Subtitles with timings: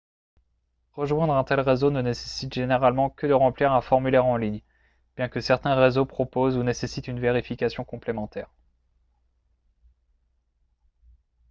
[0.93, 4.63] rejoindre un tel réseau ne nécessite généralement que de remplir un formulaire en ligne
[5.15, 8.49] bien que certains réseaux proposent ou nécessitent une vérification complémentaire